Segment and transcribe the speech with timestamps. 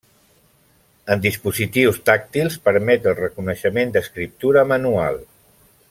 [1.15, 5.23] En dispositius tàctils permet el reconeixement d’escriptura manual.